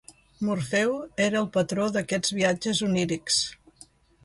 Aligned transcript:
Morfeu 0.45 0.93
era 1.25 1.37
el 1.43 1.51
patró 1.59 1.85
d'aquests 1.97 2.35
viatges 2.39 2.83
onírics. 2.91 3.41